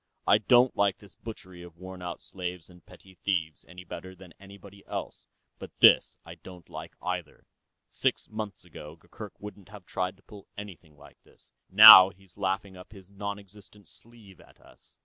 I 0.25 0.39
don't 0.39 0.75
like 0.75 0.97
this 0.97 1.13
butchery 1.13 1.61
of 1.61 1.77
worn 1.77 2.01
out 2.01 2.23
slaves 2.23 2.71
and 2.71 2.83
petty 2.83 3.13
thieves 3.23 3.63
any 3.67 3.83
better 3.83 4.15
than 4.15 4.33
anybody 4.39 4.83
else, 4.87 5.27
but 5.59 5.69
this 5.79 6.17
I 6.25 6.33
don't 6.33 6.67
like 6.71 6.95
either. 7.03 7.45
Six 7.91 8.27
months 8.27 8.65
ago, 8.65 8.95
Gurgurk 8.95 9.39
wouldn't 9.39 9.69
have 9.69 9.85
tried 9.85 10.17
to 10.17 10.23
pull 10.23 10.47
anything 10.57 10.97
like 10.97 11.21
this. 11.23 11.53
Now 11.69 12.09
he's 12.09 12.35
laughing 12.35 12.75
up 12.75 12.91
his 12.93 13.11
non 13.11 13.37
existent 13.37 13.87
sleeve 13.87 14.41
at 14.41 14.59
us." 14.59 14.97